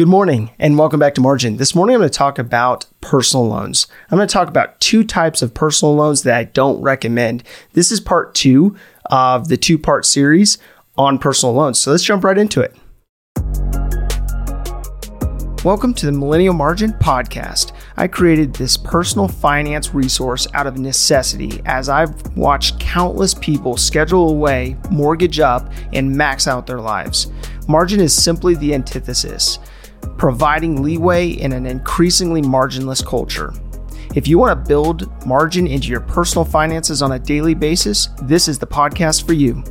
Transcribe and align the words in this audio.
Good 0.00 0.08
morning 0.08 0.50
and 0.58 0.78
welcome 0.78 0.98
back 0.98 1.14
to 1.16 1.20
Margin. 1.20 1.58
This 1.58 1.74
morning 1.74 1.94
I'm 1.94 2.00
going 2.00 2.08
to 2.08 2.16
talk 2.16 2.38
about 2.38 2.86
personal 3.02 3.46
loans. 3.46 3.86
I'm 4.10 4.16
going 4.16 4.26
to 4.26 4.32
talk 4.32 4.48
about 4.48 4.80
two 4.80 5.04
types 5.04 5.42
of 5.42 5.52
personal 5.52 5.94
loans 5.94 6.22
that 6.22 6.34
I 6.34 6.44
don't 6.44 6.80
recommend. 6.80 7.42
This 7.74 7.92
is 7.92 8.00
part 8.00 8.34
two 8.34 8.74
of 9.10 9.48
the 9.48 9.58
two 9.58 9.76
part 9.76 10.06
series 10.06 10.56
on 10.96 11.18
personal 11.18 11.54
loans. 11.54 11.78
So 11.78 11.90
let's 11.90 12.02
jump 12.02 12.24
right 12.24 12.38
into 12.38 12.62
it. 12.62 12.74
Welcome 15.66 15.92
to 15.92 16.06
the 16.06 16.12
Millennial 16.12 16.54
Margin 16.54 16.94
Podcast. 16.94 17.72
I 17.98 18.08
created 18.08 18.54
this 18.54 18.78
personal 18.78 19.28
finance 19.28 19.92
resource 19.92 20.46
out 20.54 20.66
of 20.66 20.78
necessity 20.78 21.60
as 21.66 21.90
I've 21.90 22.34
watched 22.38 22.80
countless 22.80 23.34
people 23.34 23.76
schedule 23.76 24.30
away, 24.30 24.78
mortgage 24.90 25.40
up, 25.40 25.70
and 25.92 26.10
max 26.10 26.48
out 26.48 26.66
their 26.66 26.80
lives. 26.80 27.30
Margin 27.68 28.00
is 28.00 28.14
simply 28.14 28.54
the 28.54 28.72
antithesis 28.72 29.58
providing 30.20 30.82
leeway 30.82 31.30
in 31.30 31.50
an 31.50 31.64
increasingly 31.64 32.42
marginless 32.42 33.02
culture. 33.02 33.54
If 34.14 34.28
you 34.28 34.38
want 34.38 34.52
to 34.52 34.68
build 34.68 35.10
margin 35.24 35.66
into 35.66 35.88
your 35.88 36.02
personal 36.02 36.44
finances 36.44 37.00
on 37.00 37.12
a 37.12 37.18
daily 37.18 37.54
basis, 37.54 38.10
this 38.24 38.46
is 38.46 38.58
the 38.58 38.66
podcast 38.66 39.26
for 39.26 39.32
you. 39.32 39.64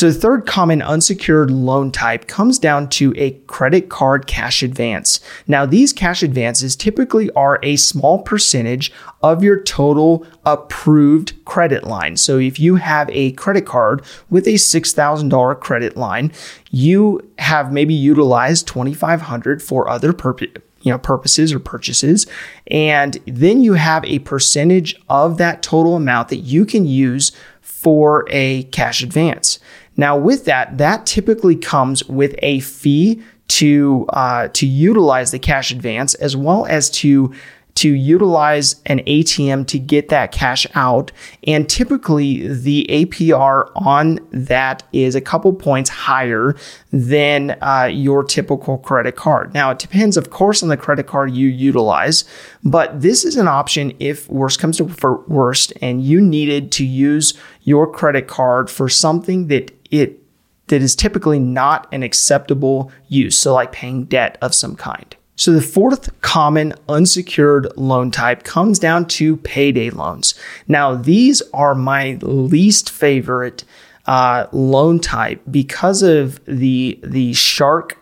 So, 0.00 0.10
the 0.10 0.18
third 0.18 0.46
common 0.46 0.80
unsecured 0.80 1.50
loan 1.50 1.92
type 1.92 2.26
comes 2.26 2.58
down 2.58 2.88
to 2.88 3.12
a 3.18 3.32
credit 3.32 3.90
card 3.90 4.26
cash 4.26 4.62
advance. 4.62 5.20
Now, 5.46 5.66
these 5.66 5.92
cash 5.92 6.22
advances 6.22 6.74
typically 6.74 7.30
are 7.32 7.58
a 7.62 7.76
small 7.76 8.22
percentage 8.22 8.90
of 9.22 9.44
your 9.44 9.60
total 9.62 10.26
approved 10.46 11.44
credit 11.44 11.84
line. 11.84 12.16
So, 12.16 12.38
if 12.38 12.58
you 12.58 12.76
have 12.76 13.10
a 13.10 13.32
credit 13.32 13.66
card 13.66 14.02
with 14.30 14.46
a 14.46 14.54
$6,000 14.54 15.60
credit 15.60 15.98
line, 15.98 16.32
you 16.70 17.20
have 17.36 17.70
maybe 17.70 17.92
utilized 17.92 18.66
2,500 18.68 19.62
for 19.62 19.86
other 19.86 20.14
purposes 20.14 20.62
you 20.82 20.90
know 20.90 20.96
purposes 20.96 21.52
or 21.52 21.58
purchases 21.58 22.26
and 22.68 23.18
then 23.26 23.62
you 23.62 23.74
have 23.74 24.02
a 24.06 24.18
percentage 24.20 24.98
of 25.10 25.36
that 25.36 25.62
total 25.62 25.94
amount 25.94 26.30
that 26.30 26.38
you 26.38 26.64
can 26.64 26.86
use 26.86 27.32
for 27.60 28.26
a 28.30 28.62
cash 28.64 29.02
advance 29.02 29.58
now, 30.00 30.16
with 30.16 30.46
that, 30.46 30.78
that 30.78 31.04
typically 31.04 31.56
comes 31.56 32.02
with 32.04 32.34
a 32.38 32.60
fee 32.60 33.22
to 33.48 34.06
uh, 34.10 34.48
to 34.48 34.66
utilize 34.66 35.30
the 35.30 35.38
cash 35.38 35.70
advance 35.70 36.14
as 36.14 36.36
well 36.36 36.64
as 36.66 36.88
to 36.90 37.34
to 37.76 37.94
utilize 37.94 38.80
an 38.86 39.00
ATM 39.00 39.66
to 39.66 39.78
get 39.78 40.08
that 40.08 40.32
cash 40.32 40.66
out. 40.74 41.12
And 41.46 41.68
typically, 41.68 42.48
the 42.48 42.86
APR 42.90 43.70
on 43.76 44.18
that 44.32 44.82
is 44.92 45.14
a 45.14 45.20
couple 45.20 45.52
points 45.52 45.90
higher 45.90 46.56
than 46.92 47.56
uh, 47.62 47.88
your 47.90 48.24
typical 48.24 48.78
credit 48.78 49.16
card. 49.16 49.54
Now, 49.54 49.70
it 49.70 49.78
depends, 49.78 50.16
of 50.16 50.30
course, 50.30 50.62
on 50.62 50.68
the 50.68 50.76
credit 50.76 51.06
card 51.06 51.32
you 51.32 51.48
utilize, 51.48 52.24
but 52.64 53.00
this 53.00 53.24
is 53.24 53.36
an 53.36 53.48
option 53.48 53.92
if 53.98 54.28
worst 54.28 54.58
comes 54.58 54.78
to 54.78 55.24
worst 55.28 55.72
and 55.80 56.02
you 56.02 56.20
needed 56.20 56.72
to 56.72 56.84
use 56.84 57.34
your 57.62 57.90
credit 57.90 58.26
card 58.26 58.70
for 58.70 58.88
something 58.88 59.46
that 59.48 59.79
it 59.90 60.20
that 60.68 60.82
is 60.82 60.94
typically 60.94 61.38
not 61.38 61.88
an 61.92 62.02
acceptable 62.02 62.92
use, 63.08 63.36
so 63.36 63.54
like 63.54 63.72
paying 63.72 64.04
debt 64.04 64.38
of 64.40 64.54
some 64.54 64.76
kind. 64.76 65.16
So 65.34 65.52
the 65.52 65.62
fourth 65.62 66.20
common 66.20 66.74
unsecured 66.88 67.66
loan 67.76 68.10
type 68.10 68.44
comes 68.44 68.78
down 68.78 69.06
to 69.06 69.38
payday 69.38 69.90
loans. 69.90 70.34
Now, 70.68 70.94
these 70.94 71.42
are 71.54 71.74
my 71.74 72.18
least 72.20 72.90
favorite 72.90 73.64
uh, 74.06 74.46
loan 74.52 75.00
type 75.00 75.40
because 75.50 76.02
of 76.02 76.44
the 76.44 77.00
the 77.02 77.32
shark 77.32 77.96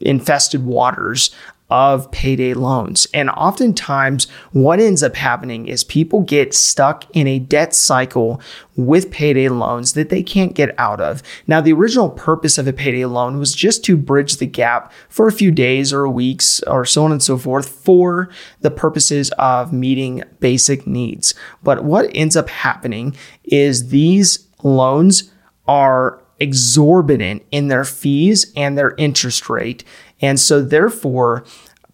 infested 0.00 0.64
waters 0.64 1.30
of 1.70 2.10
payday 2.10 2.54
loans. 2.54 3.06
And 3.12 3.28
oftentimes, 3.30 4.26
what 4.52 4.80
ends 4.80 5.02
up 5.02 5.16
happening 5.16 5.68
is 5.68 5.84
people 5.84 6.22
get 6.22 6.54
stuck 6.54 7.04
in 7.14 7.26
a 7.26 7.38
debt 7.38 7.74
cycle 7.74 8.40
with 8.74 9.10
payday 9.10 9.48
loans 9.48 9.92
that 9.92 10.08
they 10.08 10.22
can't 10.22 10.54
get 10.54 10.74
out 10.78 11.00
of. 11.00 11.22
Now, 11.46 11.60
the 11.60 11.72
original 11.72 12.10
purpose 12.10 12.56
of 12.56 12.66
a 12.66 12.72
payday 12.72 13.04
loan 13.04 13.38
was 13.38 13.54
just 13.54 13.84
to 13.84 13.96
bridge 13.96 14.36
the 14.36 14.46
gap 14.46 14.92
for 15.08 15.28
a 15.28 15.32
few 15.32 15.50
days 15.50 15.92
or 15.92 16.08
weeks 16.08 16.62
or 16.62 16.84
so 16.84 17.04
on 17.04 17.12
and 17.12 17.22
so 17.22 17.36
forth 17.36 17.68
for 17.68 18.30
the 18.60 18.70
purposes 18.70 19.30
of 19.32 19.72
meeting 19.72 20.22
basic 20.40 20.86
needs. 20.86 21.34
But 21.62 21.84
what 21.84 22.10
ends 22.14 22.36
up 22.36 22.48
happening 22.48 23.14
is 23.44 23.88
these 23.88 24.48
loans 24.62 25.30
are 25.66 26.22
exorbitant 26.40 27.44
in 27.50 27.68
their 27.68 27.84
fees 27.84 28.52
and 28.56 28.76
their 28.76 28.94
interest 28.96 29.48
rate. 29.48 29.84
And 30.20 30.38
so, 30.38 30.62
therefore, 30.62 31.44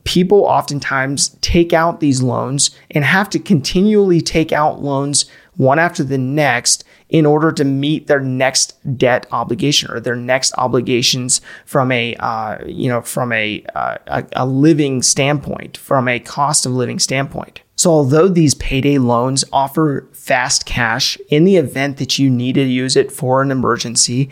people 0.05 0.45
oftentimes 0.45 1.31
take 1.41 1.73
out 1.73 2.01
these 2.01 2.23
loans 2.23 2.71
and 2.91 3.05
have 3.05 3.29
to 3.31 3.39
continually 3.39 4.21
take 4.21 4.53
out 4.53 4.83
loans 4.83 5.25
one 5.57 5.79
after 5.79 6.05
the 6.05 6.19
next 6.19 6.85
in 7.09 7.27
order 7.27 7.53
to 7.53 7.65
meet 7.65 8.07
their 8.07 8.21
next 8.21 8.77
debt 8.99 9.27
obligation 9.31 9.91
or 9.91 10.01
their 10.01 10.17
next 10.17 10.53
obligations 10.59 11.41
from 11.65 11.93
a 11.93 12.15
uh, 12.17 12.59
you 12.67 12.89
know 12.89 13.01
from 13.01 13.33
a, 13.33 13.65
uh, 13.75 13.97
a 14.07 14.25
a 14.33 14.47
living 14.47 15.03
standpoint 15.03 15.77
from 15.77 16.09
a 16.09 16.19
cost 16.19 16.67
of 16.67 16.73
living 16.73 16.99
standpoint 16.99 17.63
so 17.85 17.91
although 17.91 18.29
these 18.29 18.55
payday 18.55 18.97
loans 18.97 19.45
offer 19.53 20.09
fast 20.15 20.65
cash 20.65 21.19
in 21.29 21.45
the 21.45 21.57
event 21.57 21.99
that 21.99 22.19
you 22.19 22.31
need 22.31 22.55
to 22.55 22.63
use 22.63 22.97
it 22.97 23.13
for 23.13 23.43
an 23.43 23.51
emergency 23.51 24.31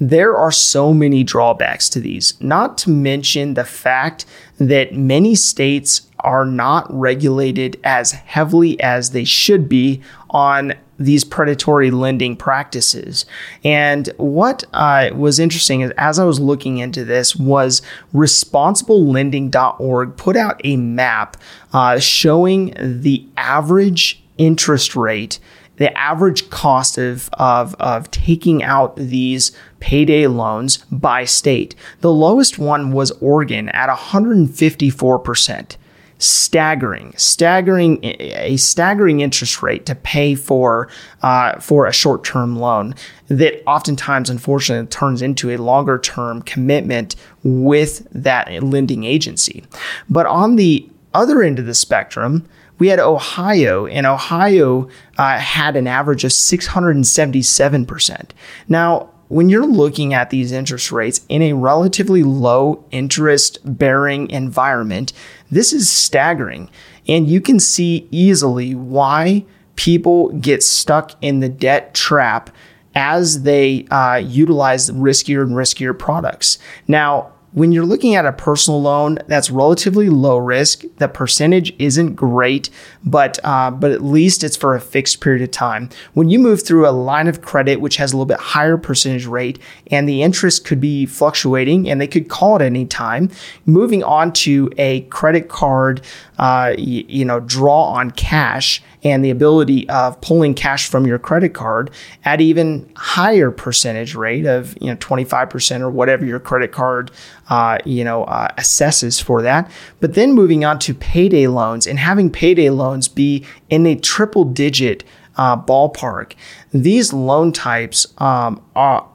there 0.00 0.36
are 0.36 0.50
so 0.50 0.92
many 0.92 1.22
drawbacks 1.22 1.88
to 1.90 2.00
these, 2.00 2.34
not 2.40 2.76
to 2.78 2.90
mention 2.90 3.54
the 3.54 3.64
fact 3.64 4.26
that 4.58 4.94
many 4.94 5.34
states 5.34 6.08
are 6.20 6.44
not 6.44 6.92
regulated 6.92 7.78
as 7.84 8.10
heavily 8.12 8.80
as 8.80 9.10
they 9.10 9.24
should 9.24 9.68
be 9.68 10.02
on 10.30 10.74
these 10.98 11.24
predatory 11.24 11.90
lending 11.90 12.36
practices. 12.36 13.26
And 13.64 14.08
what 14.16 14.64
uh, 14.72 15.10
was 15.14 15.38
interesting 15.38 15.82
is 15.82 15.92
as 15.98 16.18
I 16.18 16.24
was 16.24 16.40
looking 16.40 16.78
into 16.78 17.04
this 17.04 17.36
was 17.36 17.82
responsiblelending.org 18.12 20.16
put 20.16 20.36
out 20.36 20.60
a 20.64 20.76
map 20.76 21.36
uh, 21.72 21.98
showing 21.98 22.74
the 22.78 23.26
average 23.36 24.22
interest 24.38 24.96
rate 24.96 25.38
the 25.76 25.96
average 25.98 26.50
cost 26.50 26.98
of, 26.98 27.28
of, 27.34 27.74
of 27.76 28.10
taking 28.10 28.62
out 28.62 28.96
these 28.96 29.52
payday 29.80 30.26
loans 30.26 30.78
by 30.90 31.24
state. 31.24 31.74
The 32.00 32.12
lowest 32.12 32.58
one 32.58 32.92
was 32.92 33.10
Oregon 33.20 33.68
at 33.70 33.88
154%. 33.88 35.76
Staggering, 36.18 37.12
staggering, 37.16 37.98
a 38.02 38.56
staggering 38.56 39.20
interest 39.20 39.62
rate 39.62 39.84
to 39.86 39.94
pay 39.94 40.34
for 40.34 40.88
uh, 41.22 41.58
for 41.58 41.86
a 41.86 41.92
short-term 41.92 42.56
loan 42.56 42.94
that 43.28 43.62
oftentimes, 43.66 44.30
unfortunately, 44.30 44.86
turns 44.86 45.22
into 45.22 45.50
a 45.50 45.56
longer-term 45.56 46.42
commitment 46.42 47.16
with 47.42 48.06
that 48.12 48.62
lending 48.62 49.04
agency. 49.04 49.64
But 50.08 50.26
on 50.26 50.56
the 50.56 50.88
other 51.12 51.42
end 51.42 51.58
of 51.58 51.66
the 51.66 51.74
spectrum, 51.74 52.48
we 52.78 52.88
had 52.88 52.98
Ohio, 52.98 53.86
and 53.86 54.06
Ohio 54.06 54.88
uh, 55.16 55.38
had 55.38 55.76
an 55.76 55.86
average 55.86 56.24
of 56.24 56.32
677%. 56.32 58.30
Now, 58.68 59.10
when 59.28 59.48
you're 59.48 59.66
looking 59.66 60.12
at 60.12 60.30
these 60.30 60.52
interest 60.52 60.92
rates 60.92 61.24
in 61.28 61.42
a 61.42 61.54
relatively 61.54 62.22
low 62.22 62.84
interest 62.90 63.58
bearing 63.64 64.28
environment, 64.30 65.12
this 65.54 65.72
is 65.72 65.90
staggering. 65.90 66.70
And 67.06 67.28
you 67.28 67.40
can 67.40 67.60
see 67.60 68.08
easily 68.10 68.74
why 68.74 69.44
people 69.76 70.30
get 70.32 70.62
stuck 70.62 71.12
in 71.20 71.40
the 71.40 71.48
debt 71.48 71.94
trap 71.94 72.50
as 72.94 73.42
they 73.42 73.86
uh, 73.90 74.16
utilize 74.16 74.90
riskier 74.90 75.42
and 75.42 75.52
riskier 75.52 75.98
products. 75.98 76.58
Now, 76.86 77.32
when 77.54 77.70
you're 77.70 77.86
looking 77.86 78.16
at 78.16 78.26
a 78.26 78.32
personal 78.32 78.82
loan 78.82 79.18
that's 79.28 79.48
relatively 79.48 80.08
low 80.08 80.36
risk, 80.36 80.82
the 80.96 81.06
percentage 81.06 81.72
isn't 81.78 82.16
great, 82.16 82.68
but 83.04 83.38
uh, 83.44 83.70
but 83.70 83.92
at 83.92 84.02
least 84.02 84.42
it's 84.42 84.56
for 84.56 84.74
a 84.74 84.80
fixed 84.80 85.20
period 85.20 85.40
of 85.40 85.52
time. 85.52 85.88
When 86.14 86.28
you 86.28 86.40
move 86.40 86.66
through 86.66 86.88
a 86.88 86.90
line 86.90 87.28
of 87.28 87.42
credit 87.42 87.80
which 87.80 87.96
has 87.96 88.12
a 88.12 88.16
little 88.16 88.26
bit 88.26 88.40
higher 88.40 88.76
percentage 88.76 89.26
rate 89.26 89.60
and 89.90 90.08
the 90.08 90.22
interest 90.22 90.64
could 90.64 90.80
be 90.80 91.06
fluctuating 91.06 91.88
and 91.88 92.00
they 92.00 92.08
could 92.08 92.28
call 92.28 92.56
at 92.56 92.62
any 92.62 92.86
time, 92.86 93.30
moving 93.66 94.02
on 94.02 94.32
to 94.32 94.68
a 94.76 95.02
credit 95.02 95.48
card, 95.48 96.00
uh, 96.38 96.74
you, 96.76 97.04
you 97.06 97.24
know, 97.24 97.38
draw 97.38 97.84
on 97.84 98.10
cash 98.10 98.82
and 99.04 99.24
the 99.24 99.30
ability 99.30 99.88
of 99.90 100.20
pulling 100.22 100.54
cash 100.54 100.88
from 100.88 101.06
your 101.06 101.18
credit 101.18 101.50
card 101.50 101.90
at 102.24 102.40
even 102.40 102.90
higher 102.96 103.50
percentage 103.50 104.14
rate 104.14 104.46
of 104.46 104.74
you 104.80 104.88
know 104.88 104.96
25% 104.96 105.80
or 105.80 105.90
whatever 105.90 106.24
your 106.24 106.40
credit 106.40 106.72
card 106.72 107.10
uh, 107.48 107.78
you 107.84 108.04
know 108.04 108.24
uh, 108.24 108.48
assesses 108.56 109.22
for 109.22 109.42
that. 109.42 109.70
But 110.00 110.14
then 110.14 110.32
moving 110.32 110.64
on 110.64 110.78
to 110.80 110.94
payday 110.94 111.46
loans 111.46 111.86
and 111.86 111.98
having 111.98 112.30
payday 112.30 112.70
loans 112.70 113.08
be 113.08 113.44
in 113.70 113.86
a 113.86 113.96
triple 113.96 114.44
digit 114.44 115.04
uh, 115.36 115.60
ballpark 115.60 116.34
these 116.72 117.12
loan 117.12 117.52
types 117.52 118.06
um, 118.18 118.62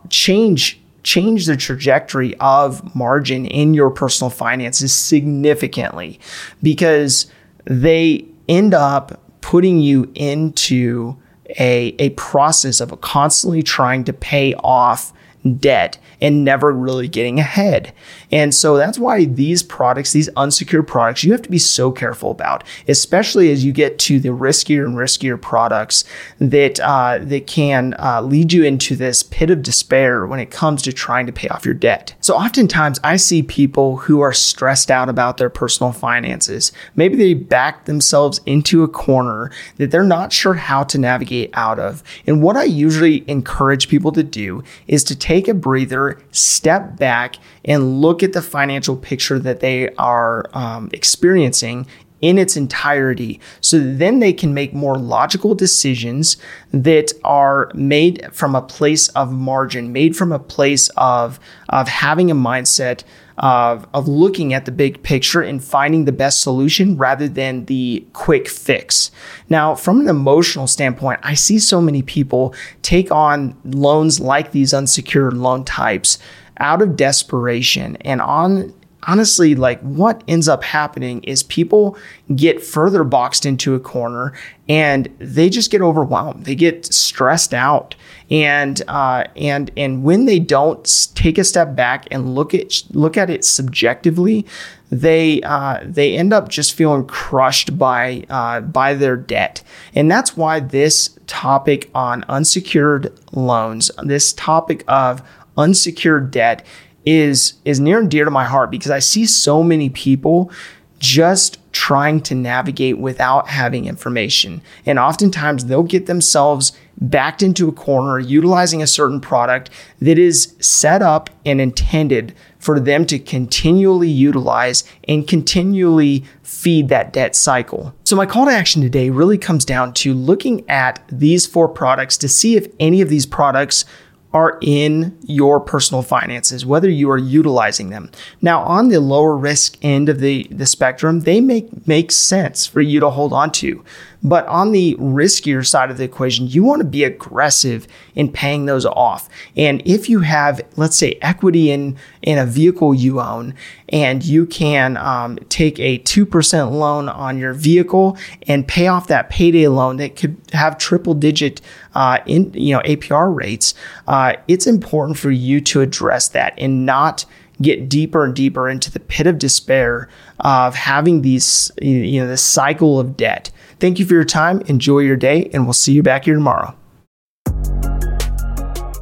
change 0.09 0.79
change 1.03 1.45
the 1.45 1.55
trajectory 1.55 2.35
of 2.39 2.93
margin 2.95 3.45
in 3.45 3.73
your 3.73 3.89
personal 3.89 4.29
finances 4.29 4.93
significantly 4.93 6.19
because 6.61 7.31
they 7.65 8.25
end 8.47 8.73
up 8.73 9.21
putting 9.41 9.79
you 9.79 10.11
into 10.15 11.17
a, 11.57 11.95
a 11.99 12.09
process 12.11 12.81
of 12.81 12.99
constantly 13.01 13.63
trying 13.63 14.03
to 14.03 14.13
pay 14.13 14.53
off 14.55 15.13
debt 15.57 15.97
and 16.21 16.43
never 16.43 16.71
really 16.71 17.07
getting 17.07 17.39
ahead. 17.39 17.93
And 18.31 18.53
so 18.53 18.77
that's 18.77 18.99
why 18.99 19.25
these 19.25 19.63
products, 19.63 20.11
these 20.11 20.29
unsecured 20.29 20.87
products, 20.87 21.23
you 21.23 21.31
have 21.31 21.41
to 21.43 21.49
be 21.49 21.59
so 21.59 21.91
careful 21.91 22.31
about, 22.31 22.63
especially 22.87 23.51
as 23.51 23.63
you 23.63 23.71
get 23.71 23.97
to 23.99 24.19
the 24.19 24.29
riskier 24.29 24.85
and 24.85 24.95
riskier 24.95 25.41
products 25.41 26.03
that 26.39 26.79
uh, 26.79 27.19
that 27.21 27.47
can 27.47 27.95
uh, 27.99 28.21
lead 28.21 28.53
you 28.53 28.63
into 28.63 28.95
this 28.95 29.23
pit 29.23 29.49
of 29.49 29.63
despair 29.63 30.25
when 30.25 30.39
it 30.39 30.51
comes 30.51 30.81
to 30.83 30.93
trying 30.93 31.25
to 31.25 31.31
pay 31.31 31.47
off 31.47 31.65
your 31.65 31.73
debt. 31.73 32.15
So 32.19 32.35
oftentimes 32.35 32.99
I 33.03 33.15
see 33.15 33.41
people 33.41 33.97
who 33.97 34.19
are 34.19 34.33
stressed 34.33 34.91
out 34.91 35.09
about 35.09 35.37
their 35.37 35.49
personal 35.49 35.91
finances. 35.91 36.71
Maybe 36.95 37.15
they 37.15 37.33
back 37.33 37.85
themselves 37.85 38.41
into 38.45 38.83
a 38.83 38.87
corner 38.87 39.51
that 39.77 39.91
they're 39.91 40.03
not 40.03 40.33
sure 40.33 40.55
how 40.55 40.83
to 40.83 40.97
navigate 40.97 41.49
out 41.53 41.79
of. 41.79 42.03
And 42.27 42.43
what 42.43 42.57
I 42.57 42.63
usually 42.63 43.23
encourage 43.29 43.87
people 43.87 44.11
to 44.11 44.23
do 44.23 44.63
is 44.87 45.03
to 45.05 45.15
take 45.15 45.28
a 45.29 45.53
breather, 45.53 46.21
step 46.31 46.97
back, 46.97 47.35
and 47.63 48.01
look 48.01 48.23
at 48.23 48.33
the 48.33 48.41
financial 48.41 48.97
picture 48.97 49.39
that 49.39 49.59
they 49.59 49.89
are 49.95 50.45
um, 50.53 50.89
experiencing 50.91 51.85
in 52.21 52.37
its 52.37 52.57
entirety. 52.57 53.39
So 53.61 53.79
then 53.79 54.19
they 54.19 54.33
can 54.33 54.53
make 54.53 54.73
more 54.73 54.97
logical 54.97 55.55
decisions 55.55 56.37
that 56.73 57.13
are 57.23 57.71
made 57.73 58.27
from 58.33 58.55
a 58.55 58.61
place 58.61 59.07
of 59.09 59.31
margin 59.31 59.93
made 59.93 60.15
from 60.15 60.31
a 60.31 60.39
place 60.39 60.89
of 60.97 61.39
of 61.69 61.87
having 61.87 62.29
a 62.29 62.35
mindset 62.35 63.03
of, 63.39 63.87
of 63.93 64.07
looking 64.07 64.53
at 64.53 64.65
the 64.65 64.71
big 64.71 65.01
picture 65.01 65.41
and 65.41 65.63
finding 65.63 66.05
the 66.05 66.11
best 66.11 66.41
solution 66.41 66.97
rather 66.97 67.27
than 67.27 67.65
the 67.65 68.05
quick 68.13 68.47
fix. 68.47 69.11
Now, 69.49 69.75
from 69.75 70.01
an 70.01 70.09
emotional 70.09 70.67
standpoint, 70.67 71.21
I 71.23 71.33
see 71.33 71.57
so 71.59 71.81
many 71.81 72.01
people 72.01 72.53
take 72.81 73.11
on 73.11 73.57
loans 73.63 74.19
like 74.19 74.51
these 74.51 74.73
unsecured 74.73 75.33
loan 75.33 75.63
types 75.63 76.19
out 76.57 76.81
of 76.81 76.97
desperation 76.97 77.95
and 78.01 78.21
on 78.21 78.73
honestly, 79.03 79.55
like 79.55 79.79
what 79.81 80.23
ends 80.27 80.47
up 80.47 80.63
happening 80.63 81.23
is 81.23 81.43
people 81.43 81.97
get 82.35 82.63
further 82.63 83.03
boxed 83.03 83.45
into 83.45 83.75
a 83.75 83.79
corner 83.79 84.33
and 84.67 85.07
they 85.17 85.49
just 85.49 85.71
get 85.71 85.81
overwhelmed. 85.81 86.45
They 86.45 86.55
get 86.55 86.85
stressed 86.85 87.53
out, 87.53 87.95
and 88.29 88.81
uh, 88.87 89.25
and 89.35 89.71
and 89.75 90.03
when 90.03 90.25
they 90.25 90.39
don't 90.39 91.07
take 91.15 91.37
a 91.37 91.43
step 91.43 91.75
back 91.75 92.07
and 92.11 92.35
look 92.35 92.53
at 92.53 92.83
look 92.91 93.17
at 93.17 93.29
it 93.29 93.43
subjectively, 93.43 94.45
they 94.91 95.41
uh, 95.41 95.79
they 95.83 96.15
end 96.15 96.33
up 96.33 96.49
just 96.49 96.73
feeling 96.73 97.07
crushed 97.07 97.77
by 97.79 98.25
uh, 98.29 98.61
by 98.61 98.93
their 98.93 99.15
debt, 99.15 99.63
and 99.95 100.09
that's 100.09 100.37
why 100.37 100.59
this 100.59 101.17
topic 101.25 101.89
on 101.95 102.23
unsecured 102.29 103.11
loans, 103.31 103.89
this 104.03 104.33
topic 104.33 104.83
of 104.87 105.23
unsecured 105.57 106.31
debt 106.31 106.65
is 107.09 107.53
is 107.65 107.79
near 107.79 107.99
and 107.99 108.11
dear 108.11 108.23
to 108.23 108.31
my 108.31 108.45
heart 108.45 108.69
because 108.69 108.91
I 108.91 108.99
see 108.99 109.25
so 109.25 109.63
many 109.63 109.89
people 109.89 110.51
just 110.99 111.57
trying 111.71 112.21
to 112.21 112.35
navigate 112.35 112.99
without 112.99 113.47
having 113.47 113.85
information. 113.85 114.61
And 114.85 114.99
oftentimes 114.99 115.65
they'll 115.65 115.83
get 115.83 116.05
themselves 116.05 116.73
backed 116.97 117.41
into 117.41 117.69
a 117.69 117.71
corner 117.71 118.19
utilizing 118.19 118.81
a 118.81 118.87
certain 118.87 119.21
product 119.21 119.69
that 119.99 120.19
is 120.19 120.55
set 120.59 121.01
up 121.01 121.29
and 121.45 121.61
intended 121.61 122.35
for 122.59 122.79
them 122.79 123.05
to 123.05 123.17
continually 123.17 124.09
utilize 124.09 124.83
and 125.07 125.27
continually 125.27 126.25
feed 126.43 126.89
that 126.89 127.13
debt 127.13 127.35
cycle. 127.35 127.95
So, 128.03 128.17
my 128.17 128.25
call 128.25 128.45
to 128.45 128.51
action 128.51 128.81
today 128.81 129.09
really 129.09 129.37
comes 129.37 129.63
down 129.63 129.93
to 129.95 130.13
looking 130.13 130.69
at 130.69 131.01
these 131.09 131.47
four 131.47 131.69
products 131.69 132.17
to 132.17 132.27
see 132.27 132.57
if 132.57 132.67
any 132.79 132.99
of 132.99 133.07
these 133.09 133.25
products 133.25 133.85
are 134.33 134.59
in 134.61 135.17
your 135.23 135.59
personal 135.59 136.03
finances, 136.03 136.65
whether 136.65 136.89
you 136.89 137.09
are 137.09 137.17
utilizing 137.17 137.89
them. 137.89 138.11
Now, 138.41 138.61
on 138.61 138.89
the 138.89 138.99
lower 138.99 139.35
risk 139.35 139.77
end 139.81 140.07
of 140.07 140.19
the, 140.19 140.47
the 140.51 140.67
spectrum, 140.67 141.21
they 141.21 141.41
make 141.41 141.87
make 141.87 142.11
sense 142.11 142.67
for 142.67 142.81
you 142.81 142.99
to 142.99 143.09
hold 143.09 143.33
on 143.33 143.51
to. 143.53 143.83
But 144.21 144.45
on 144.47 144.71
the 144.71 144.95
riskier 144.95 145.65
side 145.65 145.89
of 145.89 145.97
the 145.97 146.03
equation, 146.03 146.47
you 146.47 146.63
want 146.63 146.81
to 146.81 146.87
be 146.87 147.03
aggressive 147.03 147.87
in 148.15 148.31
paying 148.31 148.65
those 148.65 148.85
off. 148.85 149.29
And 149.55 149.81
if 149.85 150.09
you 150.09 150.19
have, 150.19 150.61
let's 150.75 150.97
say, 150.97 151.17
equity 151.21 151.71
in, 151.71 151.97
in 152.21 152.37
a 152.37 152.45
vehicle 152.45 152.93
you 152.93 153.21
own, 153.21 153.53
and 153.87 154.23
you 154.23 154.45
can 154.45 154.97
um, 154.97 155.37
take 155.47 155.79
a 155.79 155.99
2% 155.99 156.71
loan 156.71 157.07
on 157.07 157.37
your 157.37 157.53
vehicle 157.53 158.17
and 158.47 158.67
pay 158.67 158.87
off 158.87 159.07
that 159.07 159.29
payday 159.29 159.67
loan 159.67 159.97
that 159.97 160.15
could 160.15 160.35
have 160.51 160.77
triple 160.77 161.13
digit 161.13 161.61
uh, 161.95 162.19
in, 162.25 162.51
you 162.53 162.73
know, 162.73 162.81
APR 162.81 163.33
rates, 163.33 163.73
uh, 164.07 164.33
it's 164.47 164.67
important 164.67 165.17
for 165.17 165.31
you 165.31 165.61
to 165.61 165.81
address 165.81 166.27
that 166.29 166.53
and 166.57 166.85
not 166.85 167.25
get 167.61 167.89
deeper 167.89 168.23
and 168.23 168.35
deeper 168.35 168.69
into 168.69 168.91
the 168.91 168.99
pit 168.99 169.27
of 169.27 169.37
despair 169.37 170.07
of 170.39 170.75
having 170.75 171.21
these, 171.21 171.71
you 171.81 172.21
know, 172.21 172.27
this 172.27 172.43
cycle 172.43 172.99
of 172.99 173.17
debt. 173.17 173.51
Thank 173.79 173.99
you 173.99 174.05
for 174.05 174.13
your 174.13 174.25
time. 174.25 174.61
Enjoy 174.61 174.99
your 174.99 175.15
day, 175.15 175.49
and 175.53 175.65
we'll 175.65 175.73
see 175.73 175.93
you 175.93 176.03
back 176.03 176.25
here 176.25 176.35
tomorrow. 176.35 176.75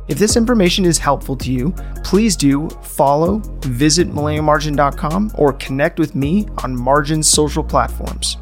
If 0.07 0.17
this 0.17 0.37
information 0.37 0.85
is 0.85 0.97
helpful 0.97 1.35
to 1.37 1.51
you, 1.51 1.73
please 2.03 2.37
do 2.37 2.69
follow, 2.81 3.39
visit 3.61 4.09
millennialmargin.com, 4.09 5.31
or 5.35 5.53
connect 5.53 5.99
with 5.99 6.15
me 6.15 6.47
on 6.63 6.75
Margin's 6.75 7.27
social 7.27 7.63
platforms. 7.63 8.37